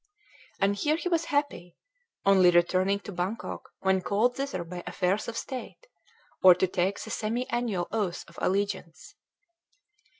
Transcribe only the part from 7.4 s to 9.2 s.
annual oath of allegiance.